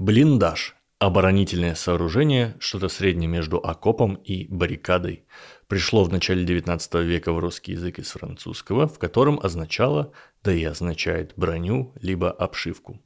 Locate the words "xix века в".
6.42-7.38